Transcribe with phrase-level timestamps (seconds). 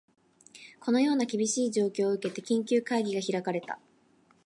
[0.79, 3.77] このような厳しい状況を受けて、緊急会議が開かれた